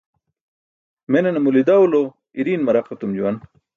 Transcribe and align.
Menane 1.11 1.39
mulidawlo 1.43 2.01
iriiṅ 2.39 2.61
maraq 2.63 2.87
etum 2.93 3.11
juwan. 3.17 3.37